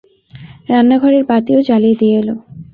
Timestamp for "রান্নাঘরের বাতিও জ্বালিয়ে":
0.69-1.99